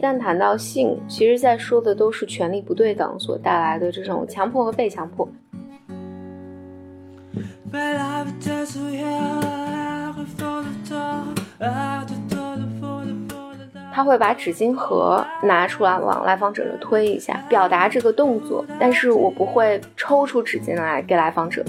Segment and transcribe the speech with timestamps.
[0.00, 5.28] 一旦谈到性，其实在说的都是权力不对等所带来的这种强迫和被强迫。
[13.92, 21.62] 他会把纸巾盒拿出来往来访者这推一下，表达这个动作，但是我不会抽出纸巾来给来访者。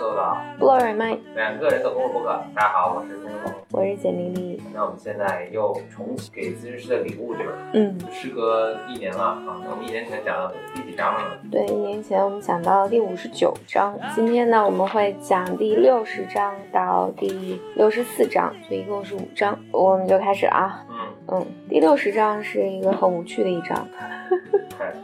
[0.00, 2.28] Another episode of Blurry Mind，两个人的公共博客。
[2.54, 3.52] 大家好，我是钟东。
[3.70, 4.62] 我是简丽丽。
[4.74, 9.42] 那我们现在又重启给咨询师的礼物这本，嗯，时隔一年了啊。
[9.64, 11.38] 那我们一年前讲到第几章了？
[11.50, 20.84] 对，一年前我们讲到第五十九章，今天呢我们会讲第六十章到第六十四章，所以一共是五章，我们就开始啊。
[20.88, 20.96] 嗯
[21.32, 23.86] 嗯，第六十章是一个很无趣的一章。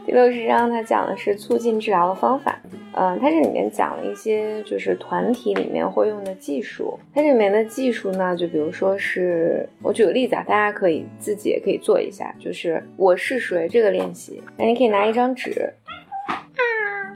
[0.05, 2.59] 第六十章它讲的是促进治疗的方法，
[2.93, 6.97] 嗯、它这里面讲了一些就是团体里面会用的技术。
[7.13, 14.41] 它这里面的技术呢，就比如说是我举个例子啊，大家可以自己也可以做一下，就是我是谁这个练习。
[14.57, 15.73] 那你可以拿一张纸，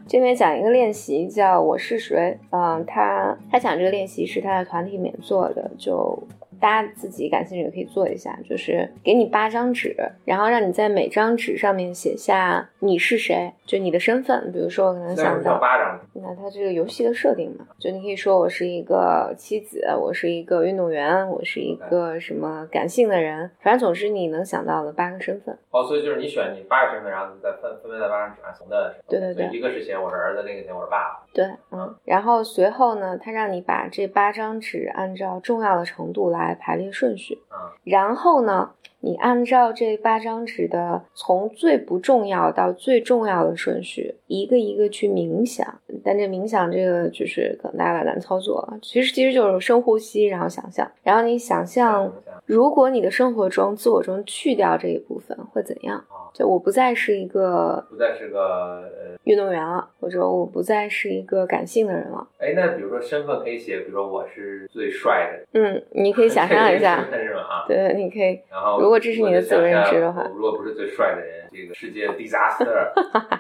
[0.08, 6.22] 这边讲一个练习叫我是谁，嗯，他他讲这个练习是他在团体里面做的，就
[6.62, 16.00] 大家自己感兴趣的可以做一下，就是给你八张纸，然后让你在每张纸上面写下你是谁，就你的身份，比如说我可能想到八张？
[16.14, 25.58] 那它这个游戏的设定嘛，就你可以说我是一个妻子，我是一个运动员，我是一个什么感性的人，反正总之你能想到的八个身份。
[25.72, 28.96] 哦，所以就是你选你八个身份，然后再分分别在八张纸上从的。
[29.10, 31.26] 对对对一个是写我是儿子，另一个写我是爸爸。
[31.34, 38.72] 对，嗯，然后随后呢，他让你把这八张纸按照重要的程度来排列顺序，嗯，然后呢，
[39.02, 45.68] 你按照这八张纸的从最不重要到最重要的顺序，一个一个去冥想。
[46.04, 52.12] 但这冥想这个就是可能大家有点难操作了，其实其实就是深呼吸，然后想象，然后你想象，
[52.46, 55.98] 如果你的生活中自我中去掉这一部分会怎样？
[55.98, 58.40] 啊，就我不再是一个不再是个
[58.82, 62.28] 呃，运动员了，或者我不再是一个感性的人了。
[62.40, 67.42] 哎，那比如说身份可以写，比如说我是最帅的，嗯，你可以想象一下 身，份是吧？
[67.42, 72.92] 啊，对，你可以，然后如果这是你的自我认知的话如果不是最帅的人，这个世界 disaster，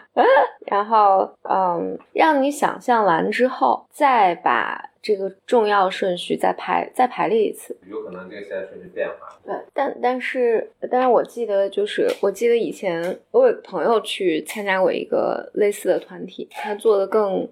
[0.66, 7.78] 然后嗯，让你想象完之后，再把这个重要顺序再排再排列一次。
[7.90, 9.40] 有可能这个现在顺序变化。
[9.46, 17.48] 对，但但是但是我记得就是我记得以前我有个朋友去参加过一个类似的团体，他做的更，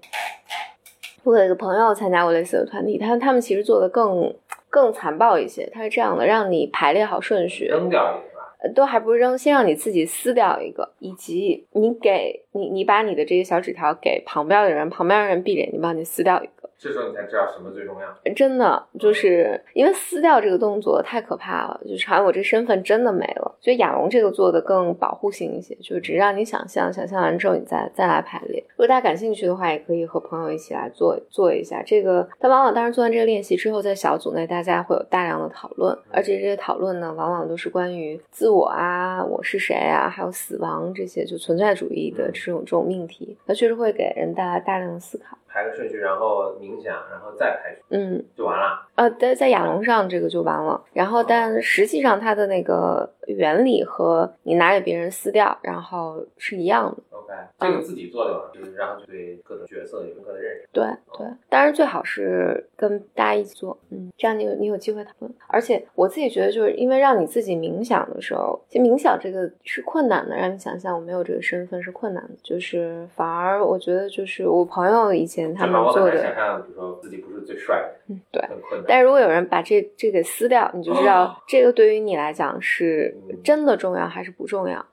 [1.24, 4.34] 我有一个朋友参加过类似的团体，他他们其实做的更
[4.70, 8.56] 更残暴一些，它是这样的，让你排列好顺序，扔掉一个吧？
[8.62, 16.59] 呃都还不是扔，先让你自己撕掉一个，以及你给你你把你的这些小纸条给旁边的人，旁边的人闭着眼睛帮你撕掉一个。
[16.80, 18.08] 这时候你才知道什么最重要。
[18.34, 23.54] 真的就是因为撕掉这个动作太可怕了，就是好像我这身份真的没了。
[23.60, 28.64] 所以亚龙这个做的更保护性一些，就是只让你想象，想象完之后你再再来排列。
[28.70, 32.26] 如果大家感兴趣的话，也可以和朋友一起来做做一下这个。
[32.40, 45.38] 但往往当然做完这个练习之后，在小组内大家会有大量的讨论，而且这些讨论呢，往往都是关于自我啊、我是谁啊，还有死亡这些就存在主义的这种这种命题，它确实会给人带来大量的思考。
[45.52, 48.88] 排个顺序，然后冥想，然后再排除嗯，就完了。
[48.96, 50.84] 呃，在在亚龙上这个就完了。
[50.94, 57.04] 然后，但实际上它的那个原理和你拿给别人撕掉，然后是一样的。
[57.18, 57.29] OK，
[57.60, 60.68] 这个自己做就完了，就是然后就对各种角色有深刻的认识。
[60.72, 60.86] 对
[61.18, 65.34] 对，当然最好是跟大家一起做，嗯，这样你有你有机会讨论。
[65.48, 72.30] 而且我自己觉得，就是因为让你自己冥想的时候，其实冥想这个是困难的，让你想象我没有这个身份是困难的。
[72.42, 78.42] 就是反而我觉得，就是我朋友以前他们做的，想象，比如说自己不是最帅的，嗯，对。
[78.88, 84.86] 但是如果有人把这这给撕掉，你就知道哦这个对于你来讲是真的重要还是不重要。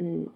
[0.00, 0.26] 嗯。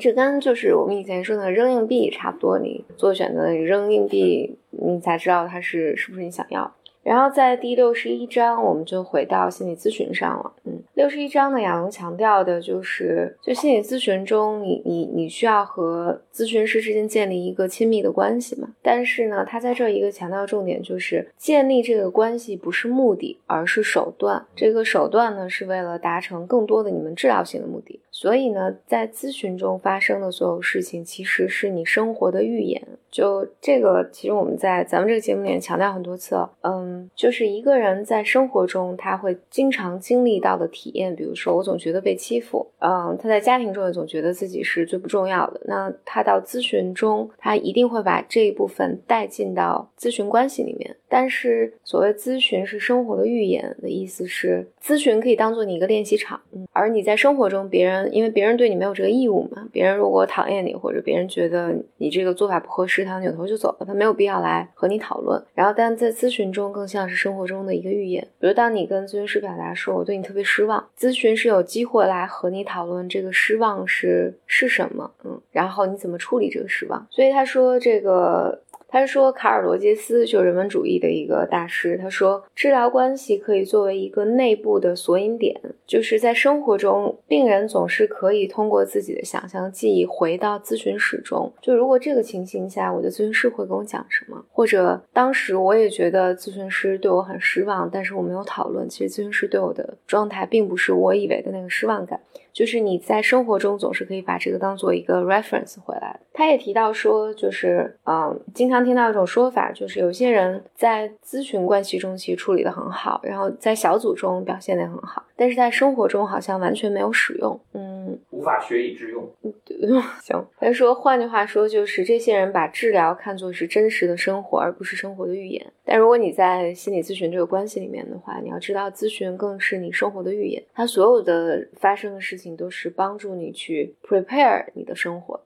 [0.00, 6.74] 这跟就是我们以前说的扔硬币差不多，你做选择，你扔硬币，你才知道它是是不是你想要。
[7.02, 10.52] 然后在第六十一章，我们就回到心理咨询上了。
[10.64, 18.68] 嗯，六十一章呢，亚龙强调的就是，就心理咨询中你，你你需要和咨询师之间建立一个亲密的关系嘛。
[18.80, 24.46] 但是呢，他在这一个强调重点就是，建立这个关系不是目的，而是手段。
[24.54, 27.98] 这个手段呢，是为了达成更多的你们治疗性的目的。
[28.14, 32.80] 所以呢，在咨询中发生的所有事情，其实是你生活的预演。
[33.10, 36.50] 就这个，其实我们在咱们这个节目里面强调很多次了。
[36.62, 45.60] 嗯，就是一个人在生活中他会经常经历到的体验，比如说我总觉得被欺负，嗯，他在家庭中也总觉得自己是最不重要的。
[45.64, 50.96] 那他到咨询中，他一定会把这一部分带进到咨询关系里面。
[51.06, 65.42] 但是所谓咨询是生活的预演的意思是，咨询可以当做你一个练习场，嗯而你在生活中，别人因为别人对你没有这个义务嘛，别人如果讨厌你或者别人觉得你这个做法不合适，他扭头就走了，他没有必要来和你讨论。
[65.54, 77.06] 然后，但在咨询中更像是生活中的一个预演，比如当你跟咨询师表达说我对你特别失望，咨询是有机会来和你讨论这个失望是是什么，嗯，然后你怎么处理这个失望。
[77.10, 78.60] 所以他说这个。
[78.92, 81.96] 他说，卡尔罗杰斯就人文主义的一个大师。
[81.96, 91.50] 他说，治疗关系可以作为一个内部的索引点，就是在生活中，病人总是可以通过自己的想象记忆回到咨询室中。
[91.62, 98.86] 就如果这个情形下，我的咨询师会跟我讲什么，或者当时我也觉得咨询师对我很失望，但是我没有讨论。
[98.86, 102.20] 其实咨询师对我的状态并不是我以为的那个失望感。
[102.52, 106.20] 就是你在生活中总是可以把这个当做一个 reference 回来。
[106.32, 119.28] 他也提到说，就是嗯，经常听到一种说法，就是有些人在咨询关系中其实处理的很好，然后在小组中表现的很好，但是在生活中好像完全没有使用，嗯，无法学以致用。
[120.22, 125.66] 行，他说，换句话说，就是这些人把治疗看作是真实的生活，而不是生活的预言。
[125.84, 135.40] 但如果你在心理咨询这个关系里面的话，你要知道，咨询更是你生活的预言，它所有的发生的事情都是帮助你去 prepare 你的生活。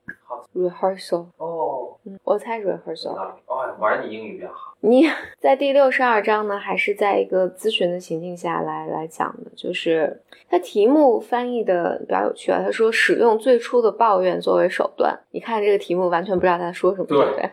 [0.54, 1.75] rehearsal 哦，
[2.06, 3.10] 嗯，我猜 rehearsal。
[3.46, 4.74] 哦，果然你英语比较好。
[4.80, 5.04] 你
[5.40, 9.50] 在第六十二章呢，还是在一个咨询的情境下来来讲的？
[9.56, 12.62] 就是它题目翻译的比较有趣啊。
[12.64, 15.18] 他说使用最初的抱怨作为手段。
[15.32, 17.50] 你看这个题目，完全不知道他在说什么，对不对？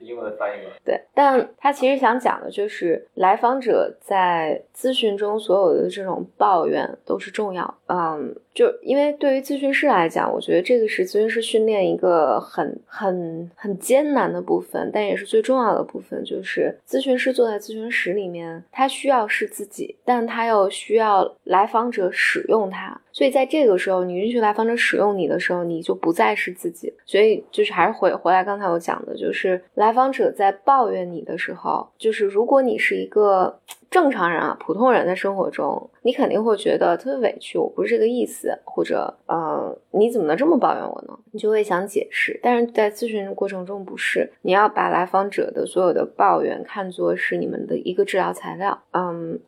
[0.26, 0.72] 英文翻译吗？
[0.84, 7.72] 对，但他其实想讲的就是来访者在咨询中所有的这种抱怨都是重要。
[7.86, 16.24] 嗯，就因为对于咨询师来讲，我觉得这个是咨询师训练一个很很很艰难的部分，但也是最重要的部分。
[16.24, 23.00] 就是咨询师坐在咨询室里面，他需要是自己，但他又需要来访者使用他。
[23.16, 26.92] 所以在这个时候，你允许来访者使用你的时候，你就不再是自己。
[27.06, 33.58] 所以就是还是回回来刚才我讲的，就是来访者在抱怨你的时候，就是如果你是一个
[33.90, 41.18] 正常人啊，普通人的生活中，你肯定会觉得特别委屈，我不是这个意思，或者呃，你怎么能这么抱怨我呢？
[41.32, 42.38] 你就会想解释。
[42.42, 49.40] 但是在咨询过程中，不是你要把来访者的所有的抱怨看作是你们的一个治疗材料，嗯。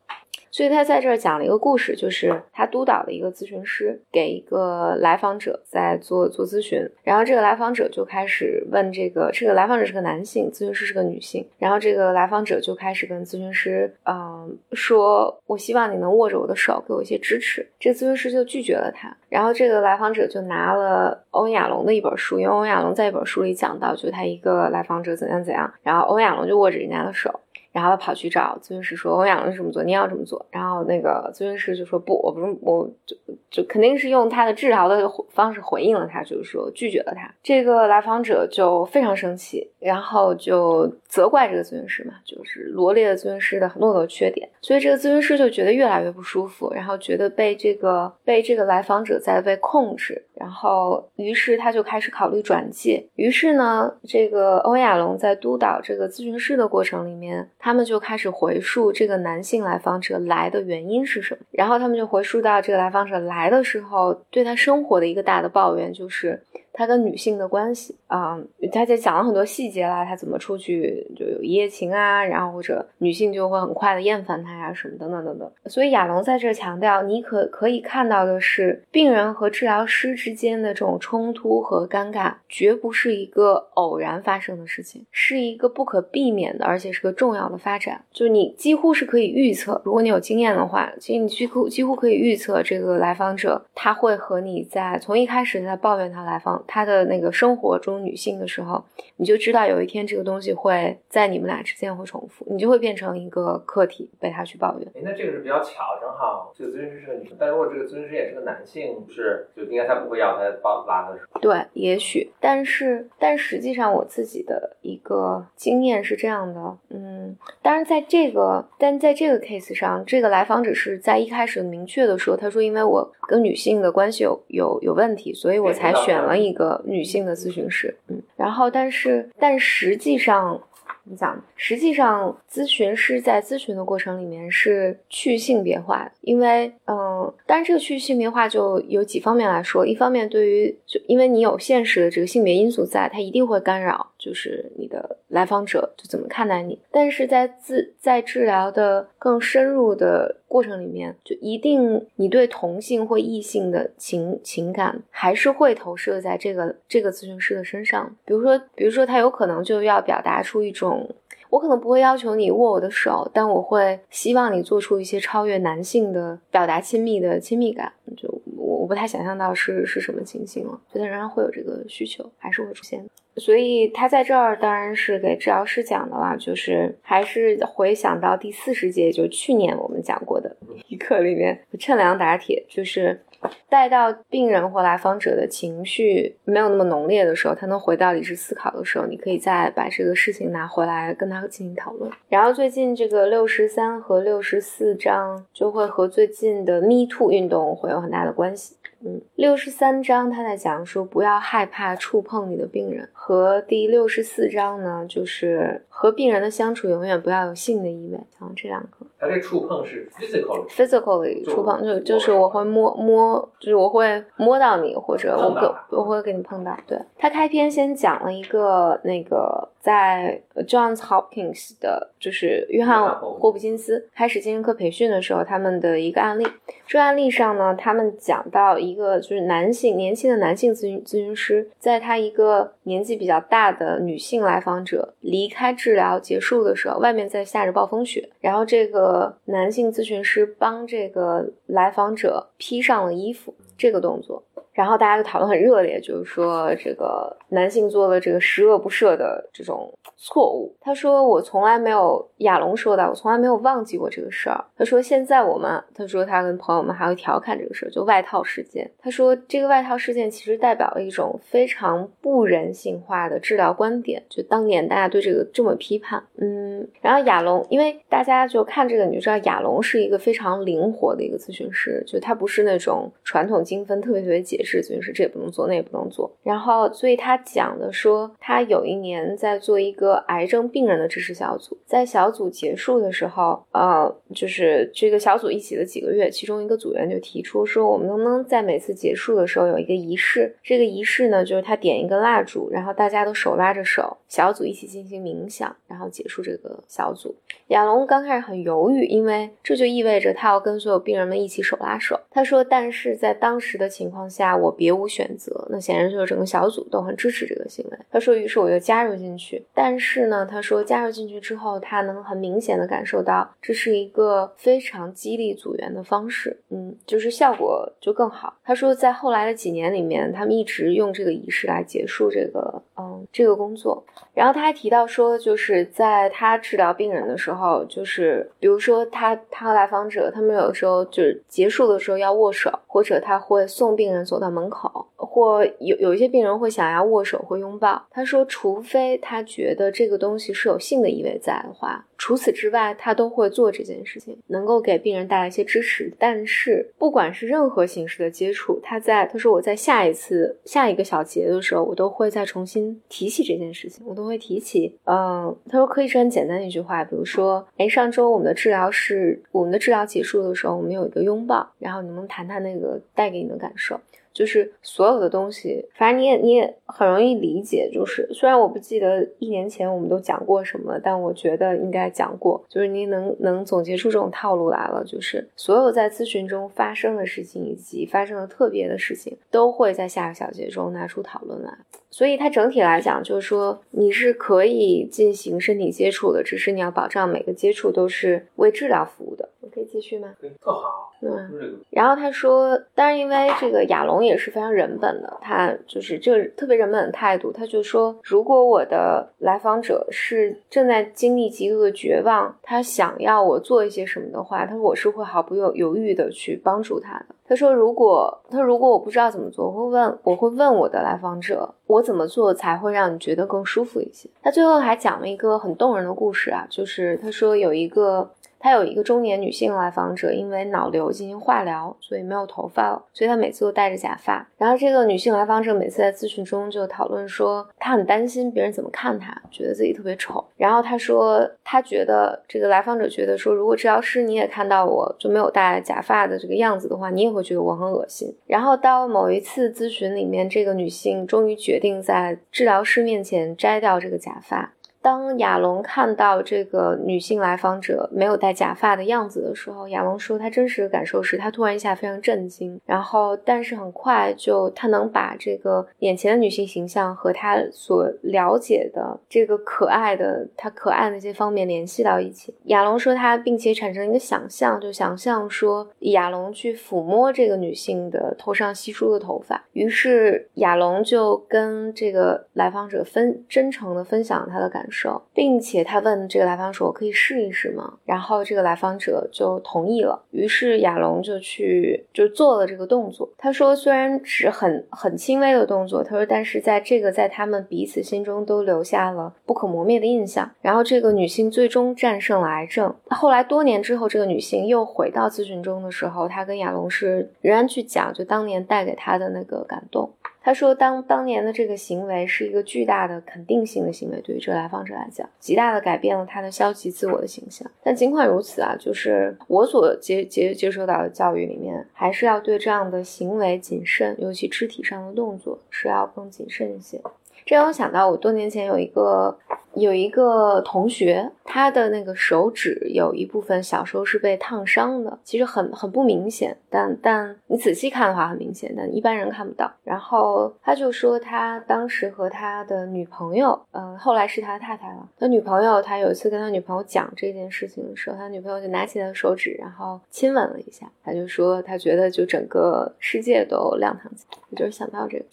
[0.51, 17.67] 所以他在这儿讲了一个故事，就是他督导的一个咨询师给一个来访者在做做咨询，然后这个来访者就开始问这个这个来访者是个男性，咨询师是个女性，然后这个来访者就开始跟咨询师嗯说，我希望你能握着我的手，给我一些支持。
[17.79, 27.39] 这咨询师就拒绝了他，然后这个来访者就拿了欧亚龙的一本书，因为欧亚龙在一本书里讲到，就他一个来访者怎样怎样，然后欧亚龙就握着人家的手。
[27.71, 33.15] 然后他跑去找咨询师说：“我想要这么做，你要这么做。”然后那个咨询师就说：“不，我不是，我就
[33.51, 44.49] 就肯定是用他的治疗的方式回应了他，就是说拒绝了他。”这个来访者就非常生气，然后就责怪这个咨询师嘛，就是罗列了咨询师的很多的缺点。
[44.61, 53.05] 所以这个咨询师就觉得越来越不舒服，然后觉得被这个被这个来访者在被控制，然后于是他就开始考虑转介。
[53.15, 57.47] 于是呢，这个欧亚龙在督导这个咨询师的过程里面。
[57.61, 66.43] 他他们就开始回溯这个男性来访者来的原因是什么，然后他们就回溯到这个来访者来的时候，对他生活的一个大的抱怨就是。
[66.79, 68.39] 他跟女性的关系啊，
[68.71, 75.51] 他在讲了很多细节啦，他怎么出去就有一夜情啊，然后或者女性就会很快的厌烦他呀，什么等等等等。
[75.65, 88.05] 所以亚龙在这强调，你可可以看到的是，病人和治疗师之间的这种冲突和尴尬，绝不是一个偶然发生的事情，是一个不可避免的，而且是个重要的发展。
[88.13, 96.63] 就你几乎是可以预测，如果你有经验的话，其实你几乎几乎可以预测这个来访者他会和你在从一开始在抱怨他来访。
[96.71, 98.83] 他的那个生活中女性的时候，
[99.17, 104.87] 你就知道有一天这个东西会在你们俩之间会重复，你就会变成一个客体被他去抱怨。
[104.95, 111.23] 哎，那这个是比较巧，正好这个咨询师是个女生，但如果这个咨询师也是个男性，是就应该他不会要他抱拉他的手。
[111.41, 126.53] 对，也许，但是但实际上我自己的一个经验是这样的，嗯，当然在这个但在这个 case 上，这个来访者是在一开始明确的说，他说因为我跟女性的关系有有有问题，所以我才选了一一。
[126.59, 130.61] 个女性的咨询师，嗯，然后但是但实际上，
[131.05, 161.09] 你想，实际上咨询师在咨询的过程里面是去性别化的，因为嗯，当然这个去性别化就有几方面来说，一方面对于就因为你有现实的这个性别因素在，它一定会干扰，就是你的来访者就怎么看待你，但是在自在治疗的更深入的过程里面，就一定你对同性或异性的情情感还是会投射在这个这个咨询师的身上，比如说比如说他有可能就要表达出一种。
[161.49, 167.91] 我可能不会要求你握我的手，但我会希望你做出一些超越男性的表达亲密的亲密感。
[168.15, 173.05] 就我我不太想象到是是什么情形了，觉得仍然会有这个需求，还是会出现。
[173.39, 180.55] 所以他在这儿当然是给治疗师讲的啦，就是还是回想到第四十节，就去年我们讲过的
[180.87, 183.21] 一课里面，称量打铁，就是。
[183.69, 192.11] 带到病人或来访者的情绪没有那么浓烈的时候，他能回到理智思考的时候，你可以再把这个事情拿回来跟他进行讨论。
[192.27, 198.75] 然后最近这个六十三和六十四章就会和最近的 Me Too 运动会有很大的关系。
[199.05, 208.19] 嗯，六十三章他在讲说不要害怕触碰你的病人，和第六十四章呢就是和病人的相处永远不要有性的意味。
[208.39, 216.75] 讲这两个，他这触碰是 physically，physically 触碰就就是我会摸摸，就是我会摸到你，或者我给我会给你碰到。
[216.87, 219.69] 对他开篇先讲了一个那个。
[219.81, 226.45] 在 Johns Hopkins 的，就是约翰霍普金斯开始精神科培训的时候，他们的一个案例。
[226.85, 244.41] 这案例上呢，他们讲到一个就是男性年轻的男性咨询咨询师，在他一个年纪比较大的女性来访者离开治疗结束的时候，外面在下着暴风雪，然后这个男性咨询师帮这个来访者披上了衣服，这个动作。
[244.71, 250.75] 然后大家就讨论很热烈，就是说这个男性做了这个十恶不赦的这种错误。
[250.81, 254.65] 他说我从来没有亚龙说的，我从来没有忘记过这个事儿。
[254.77, 258.89] 他说现在我们，他说他跟朋友们还会调侃这个事儿，就外套事件。
[258.99, 266.21] 他说这个外套事件其实代表了一种非常不人性化的治疗观点，就当年大家对这个这么批判。
[266.37, 274.79] 嗯，然后亚龙，因为大家就看这个，你就知道亚龙是一个非常灵活的一个咨询师，就他不是那种传统精分特别特别解释。
[274.79, 276.31] 咨询师，这也不能做，那也不能做。
[276.41, 290.55] 然后，所以他讲的说，他有一年在做一个癌症病人的支持小组，在小组结束的时候，呃，就是这个小组一起的几个月，其中一个组员就提出说，我们能不能在每次结束的时候有一个仪式？
[290.61, 297.35] 这个仪式呢，就是他点一个蜡烛，然后大家都手拉着手，小组一起进行冥想，然后结束这个小组。
[297.67, 302.19] 亚龙刚开始很犹豫，因为这就意味着他要跟所有病人们一起手拉手。
[302.29, 304.49] 他说，但是在当时的情况下。
[304.59, 307.97] 我别无选择，那显然就是整个小组都很支持这个行为。
[308.09, 309.61] 他说，于是我就加入进去。
[309.73, 318.55] 但是呢，他说加入进去之后，他能很明显的感受到这是一个非常激励组员的方式，嗯，就是效果就更好。
[318.63, 324.03] 他说，在后来的几年里面，他们一直用这个仪式来结束这个，嗯，这个工作。
[324.33, 335.05] 然后他还提到说，就是在他治疗病人的时候，就是比如说他他和来访者，他们有时候就是结束的时候要握手，或者他会送病人走到门口，
[335.39, 338.05] 或有有一些病人会想要握手或拥抱。
[338.11, 342.05] 他说，除非他觉得这个东西是有性的意味在的话。
[342.17, 346.11] 除此之外，他都会做这件事情，能够给病人带来一些支持。
[346.19, 354.93] 但是，不管是任何形式的接触，他在他说我在下一次下一个小节的时候，我都会再重新提起这件事情，我都会提起。
[355.05, 363.97] 嗯，他说可以是很简单一句话，比如说，哎，上周我们的治疗是我们的治疗结束的时候，我们有一个拥抱，然后你能谈谈那个带给你的感受。
[364.39, 367.89] 就是所有的东西，反正你也你也很容易理解。
[367.91, 372.63] 就是虽然我不记得一年前我们都讲过什么，但我觉得应该讲过。
[372.69, 375.03] 就是你能能总结出这种套路来了。
[375.05, 381.77] 就是所有在咨询中发生的事情以及发生的特别的事情，都会在下个小节中拿出讨论来。
[382.11, 389.47] 所以它整体来讲，就是说你是可以进行身体接触的，只是你要保障每个接触都是为治疗服务的。
[389.61, 390.29] 我可以继续吗？
[390.61, 391.13] 特好。
[391.21, 391.79] 嗯。
[391.89, 397.51] 然后他说，当然因为这个亚龙也是非常人本的，他就是这个特别人本的态度。
[397.51, 407.25] 他就说，如果我的来访者是正在经历极度的绝望，他想要我做一些什么的话，他说我是会毫不犹犹豫的去帮助他的。
[407.49, 414.29] 他说，如果他如果我不知道怎么做，我会问我会问我的来访者，我怎么做才会让你觉得更舒服一些？
[414.43, 418.29] 他最后还讲了一个很动人的故事啊，就是他说有一个。
[418.59, 424.45] 他有一个中年女性来访者，因为脑瘤进行化疗，所以没有头发了，所以她每次都戴着假发。
[424.57, 430.43] 然后这个女性来访者每次在咨询中就讨论说，她很担心别人怎么看她，觉得自己特别丑。
[430.57, 438.35] 然后她说，她觉得这个来访者觉得说，如果治疗师你也看到我就没有戴假发的这个样子的话，你也会觉得我很恶心。
[438.45, 444.73] 然后到某一次咨询里面，这个女性终于决定在治疗师面前摘掉这个假发。
[445.01, 462.53] 当亚龙看到这个女性来访者没有戴假发的样子的时候，亚龙说他真实的感受是他突然一下非常震惊，然后但是很快就他能把这个眼前的女性形象和他所了解的这个可爱的他可爱的那些方面联系到一起。
[462.65, 474.85] 亚龙说他并且产生一个想象，就想象说亚龙去抚摸这个女性的头上稀疏的头发，于是亚龙就跟这个来访者分真诚的分享他的感。
[474.91, 480.23] 受，并且他问这个来访者：“我可以试一试吗？”然后这个来访者就同意了。
[480.31, 483.29] 于是亚龙就去就做了这个动作。
[483.37, 492.93] 他说：“虽然是很很轻微的动作，他说，但是在这个在他们彼此心中都留下了不可磨灭的印象。”然后这个女性最终战胜了癌症。
[493.09, 500.11] 后来多年之后，这个女性又回到咨询中的时候，她跟亚龙是仍然去讲，就当年带给她的那个感动。
[500.49, 507.69] 他说，当当年的这个行为是一个巨大的肯定性的行为，对于这个来访者来讲，极大的改变了他的消极自我的形象。
[507.83, 516.99] 但尽管如此啊，就是我所接接接受到的教育里面，还是要对这样的行为谨慎，尤其肢体上的动作是要更谨慎一些。
[517.45, 519.37] 这让我想到，我多年前有一个
[519.73, 529.71] 有一个同学，他的那个手指有一部分小时候是被烫伤的，其实很很不明显，但但你仔细看的话很明显，但一般人看不到。
[529.83, 535.09] 然后他就说，他当时和他的女朋友，嗯，后来是他太太了。
[535.17, 540.89] 他女朋友，他有一次跟他女朋友讲这件事情的时候，他女朋友就拿起他的手指，然后亲吻了一下。
[541.03, 544.37] 他就说，他觉得就整个世界都亮堂起来。
[544.49, 545.25] 我就是想到这个。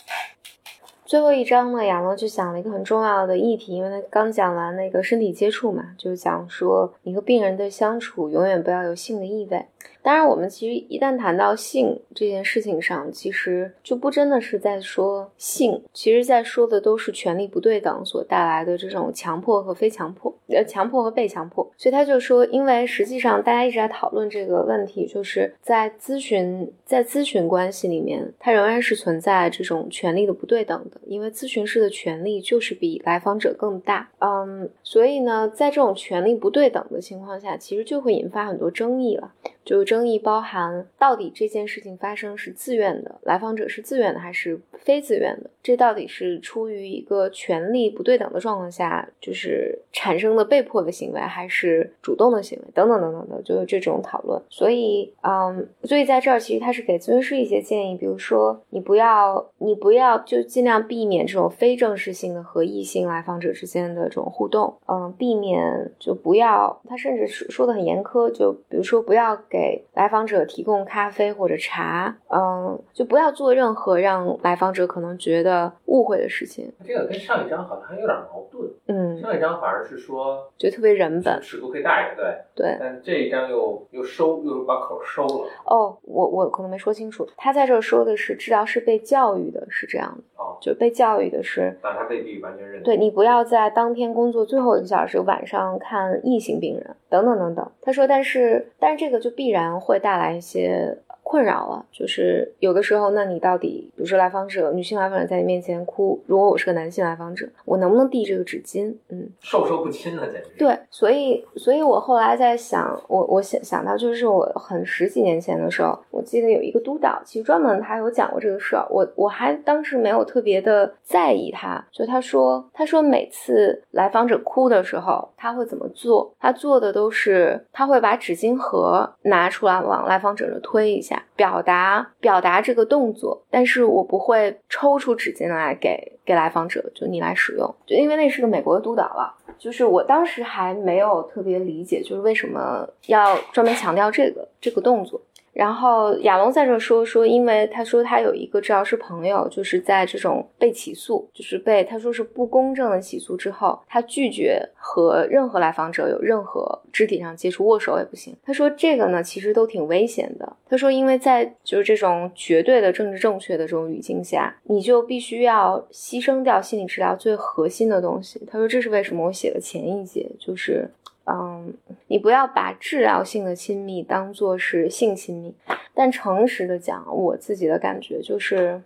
[1.06, 9.64] 最后一章呢，亚龙就讲了一个很重要的议题，因为他刚讲完那个身体接触嘛，就是讲说你和病人的相处永远不要有性的意味。
[10.02, 21.68] 当然，我们其实一旦谈到性这件事情上，其实就不真的是在说性，其实在说的都是权力不对等所带来的这种强迫和非强迫，呃，强迫和被强迫。
[21.76, 34.09] 所以他就说，因为实际上大家一直在讨论这个问题，就是在咨询在咨询关系里面，它仍然是存在这种权利的不对等的，因为咨询师的权利就是比来访者更大。
[34.20, 39.33] 嗯，所以呢，在这种权利不对等的情况下，其实就会引发很多争议了。
[39.64, 45.51] 就争议包含到底这件事情发生是自愿的，来访者是自愿的还是非自愿的？
[45.66, 52.64] 这到底是出于一个权力不对等的状况下，就是产生的被迫的行为，还是主动的行为？
[52.72, 54.40] 等等等等的，就是这种讨论。
[54.48, 69.26] 所以，嗯，所以在这儿其实他是给咨询师一些建议，比如说你不要，你不要就尽量避免这种非正式性的和异性来访者之间的这种互动，嗯，避免就不要，他甚至说说的很严苛，就比如说不要。
[69.48, 76.73] 给来访者提供咖啡或者茶，嗯，就不要做任何让来访者可能觉得误会的事情。
[76.85, 82.77] 这个跟上一章好像还有点矛盾，嗯，上一章反而是说就特别人本，尺度可以大一点，对对。
[82.81, 85.49] 但这一章又又收又把口收了。
[85.66, 92.85] 哦，我我可能没说清楚，他在这说的是治疗是被教育的是这样的，哦，就被教育的是，但他未必完全认同。
[92.85, 97.71] 对你不要在当天工作最后一个小时晚上看异性病人，等等等等。
[97.81, 99.31] 他说，但是但是这个就。
[99.37, 100.97] 必然会带来一些。
[101.28, 108.94] 困扰了，就是有的时候，那你到底，比如说来访者，女性来访者在你面前哭，如果我是个男性来访者，我能不能递这个纸巾？
[109.08, 110.50] 嗯，授受不亲了，简直。
[110.56, 126.32] 对，所以，所以我后来在想，我我想想到，就是我很十几年前的时候，我记得有一个督导，其实专门他有讲过这个事儿，我我还当时没有特别的在意他，就他说，他说每次来访者哭的时候，他会怎么做？
[126.38, 131.15] 他做的都是他会把纸巾盒拿出来往来访者这推一下。
[131.35, 145.20] 表达表达这个动作，但是我不会抽出纸巾来给给来访者，就你来使用，就因为那是个美国的督导了，就是我当时还没有特别理解，就是为什么要专门强调这个这个动作。
[145.57, 158.37] 然后亚龙在这说说，因为他说他有一个治疗师朋友，就是在这种被起诉，就是被他说是不公正的起诉之后，他拒绝和任何来访者有任何肢体上接触，握手也不行。
[158.45, 160.57] 他说这个呢，其实都挺危险的。
[160.69, 168.38] 他说，因为在就是这种绝对的政治正确的这种语境下，你就必须要牺牲掉心理治疗最核心的东西。
[168.47, 170.87] 他说这是为什么我写了前一节，就是
[171.25, 171.73] 嗯。
[172.09, 175.55] 你不要把治疗性的亲密当做是性亲密。
[175.95, 178.83] 但诚实的讲，我自己的感觉就是。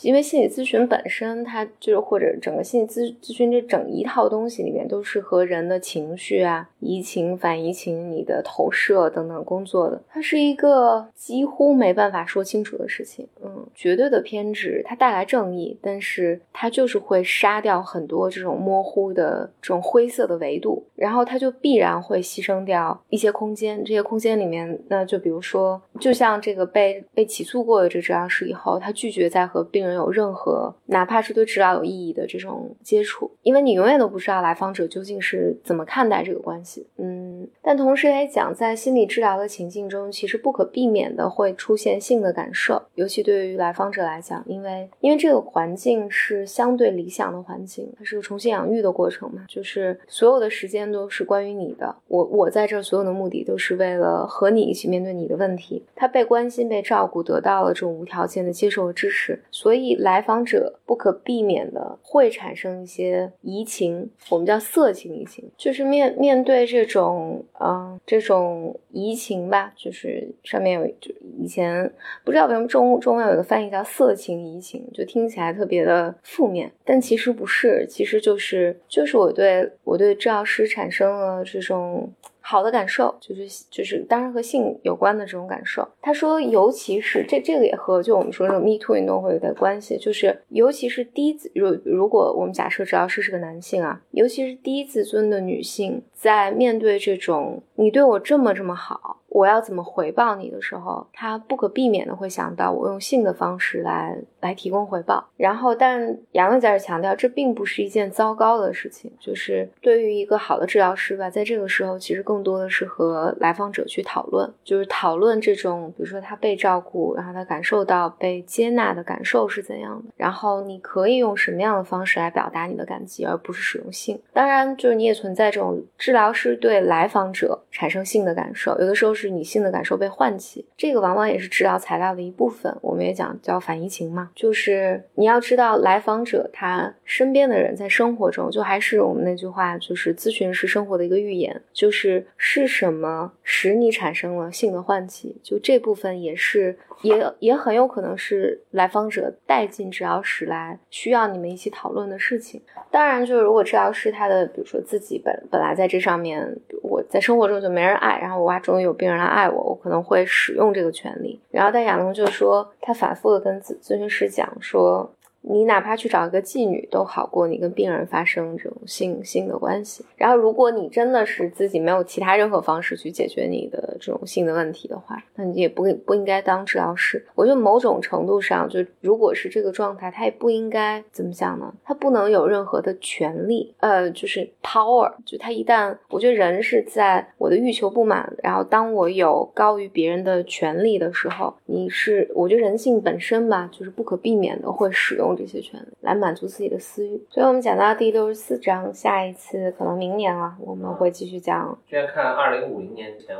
[0.00, 10.00] 因为心理咨询本身，它就是或者整个心理咨咨询这整一套东西里面，都是和人的情绪啊、移情、反移情、你的投射等等工作的。
[10.08, 13.26] 它是一个几乎没办法说清楚的事情。
[13.44, 23.82] 嗯，绝对的偏执，它带来正义，但是它就是会杀掉很多这种模糊的、这种灰色的维度，然后它就必然会牺牲掉一些空间。
[23.84, 29.92] 这些空间里面，那就比如说，就像这个被被起诉过的这治疗师以后，他拒绝再和病人。
[29.92, 36.86] 有任何哪怕是对治疗有意义的这种接触，因为你永远都不知道来访者究竟是怎么看待这个关系。
[36.96, 51.94] 嗯，但同时也讲，在心理治疗的情境中，其实不可避免的会出现性的感受，尤其对于来访者来讲，因为因为这个环境是相对理想的环境，它是个重新养育的过程嘛，就是所有的时间都是关于你的。
[52.08, 55.84] 我我在这所有的目的都是为了和你一起面对你的问题。
[55.94, 59.71] 他被关心、被照顾，得到了这种无条件的接受和支持，所。
[59.72, 71.90] 所以来访者不可避免的会产生一些移情，我们叫色情移情，就是面面对这种嗯这种移情吧，就是上面有就以前
[72.22, 82.12] 不知道为什么中中文有个翻译叫色情移情，就听起来特别的负面，但其实不是，其实就是就是我对我对治疗师产生了这种。
[82.42, 85.88] 好的感受就是就是当然和性有关的这种感受。
[86.02, 99.21] 他说，尤其是这这个也和就我们说这种 Me Too 运动会有点关系，就是尤其是低自如如果我们假设只要是是个男性啊，尤其是低自尊的女性，在面对这种你对我这么这么好。
[99.32, 105.26] 我要怎么回报你的时候，他不可避免的会想到我用性的方式来来提供回报。
[105.38, 109.10] 然后，但杨乐在这强调，这并不是一件糟糕的事情。
[109.18, 120.12] 就是对于一个好的治疗师吧，在这个时候，其实更多的是和来访者去讨论，就是讨论这种，比如说他被照顾，然后他感受到被接纳的感受是怎样的。
[120.14, 124.20] 然后你可以用什么样的方式来表达你的感激，而不是使用性。
[124.34, 129.21] 当然，就是你也存在这种治疗师对来访者产生性的感受，有的时候是。
[129.22, 132.76] 是女性的感受被唤起，这个往往也是治疗材料的一部分。
[132.82, 146.76] 我们也讲叫反移情嘛，就是你要知道来访者他身边的人在生活中，就还是我们那句话，就是咨询是生活的一个预言，就是是什么使你产生了性的唤起，就这部分也是。
[147.02, 152.62] 也也很有可能是来访者带进治疗室来需要你们一起讨论的事情。
[152.92, 161.40] 当然，就是如果治疗师他的，比如说自己本本来在这上面，我在生活中就没人爱，然后我哇终于有病人来爱我，我可能会使用这个权利。
[161.50, 165.08] 然后但亚龙就说，他反复的跟咨咨询师讲说。
[165.42, 170.04] 你哪怕去找一个妓女都好过你跟病人发生这种性性的关系。
[170.16, 177.26] 然后，如果你真的是自己没有其他任何方式去解决你的这种性的问题的话，那你也不不应该当治疗师。
[177.34, 181.74] 我觉得某种程度上，就如果是这个状态，他也不应该怎么讲呢？
[181.84, 185.12] 他不能有任何的权利，呃，就是 power。
[185.26, 195.31] 就他一旦，我觉得人是在我的欲求不满，然后当我有高于别人的权利的时候，你是，我觉得人性本身吧，就是不可避免的会使用。
[195.36, 201.78] 这些权利来满足自己的私欲，所以我们讲到第六十四章，下一次可能明年了，我们会继续讲。
[201.88, 203.36] 先看二零五零年前，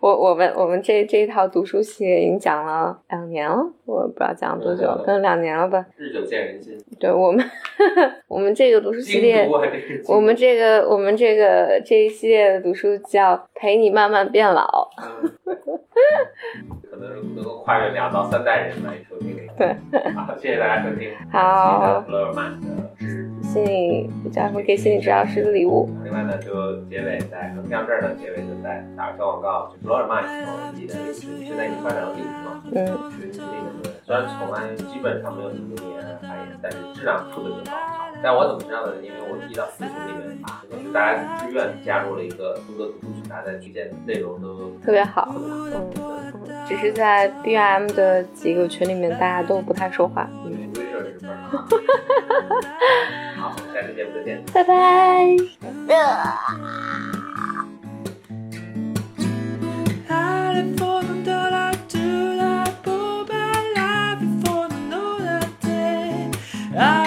[0.00, 5.84] 我我们我们这这一套读书系列已经讲了两年了，我不知道讲了多久，可能两年了吧。
[5.96, 6.78] 日久见人心。
[6.98, 7.44] 对我们
[8.28, 9.48] 我们这个读书系列，
[10.08, 14.88] 我们这个我们这个这一系列的读书叫陪你慢慢变老。
[16.94, 19.36] 可能能够跨越两到三代人来收听。
[19.58, 19.74] 对，
[20.14, 21.10] 好，谢谢大家收听。
[21.30, 22.68] 好，弗洛尔曼的
[23.42, 24.62] 心理叫什么？
[24.62, 25.90] 给心理治疗师的礼物。
[26.04, 29.72] 另外呢，就结尾在横向这儿呢，结尾就在打个小广告。
[29.72, 30.22] 就弗洛尔曼
[30.72, 32.62] 自己的群现在已经发展到第五嘛。
[32.72, 32.86] 嗯。
[33.10, 37.72] 群里面虽然从来基本上没有什么留言发言，但是质量特别的高。
[38.22, 38.96] 但我怎么知道的？
[39.02, 45.34] 因为我一到四群里面发，是大家自愿加入了一个读书群，大家推荐内容都特别好。
[45.36, 46.23] 嗯，
[46.66, 50.28] 只是在 B M 的几个群里面，大家都不太说话。
[50.44, 51.36] 嗯，没事，这是班。
[53.36, 55.36] 好，下次节目再见，拜拜。
[66.76, 67.03] Ah